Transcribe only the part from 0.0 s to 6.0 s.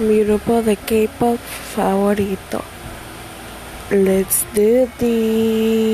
mi grupo de K-pop favorito. Let's do this.